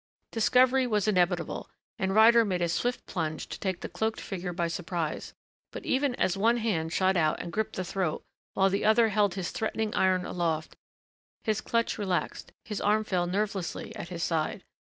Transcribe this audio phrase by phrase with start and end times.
[0.31, 1.69] Discovery was inevitable
[1.99, 5.35] and Ryder made a swift plunge to take the cloaked figure by surprise,
[5.71, 8.23] but even as one hand shot out and gripped the throat
[8.55, 10.75] while the other held his threatening iron aloft,
[11.43, 14.63] his clutch relaxed, his arm fell nervelessly at his side.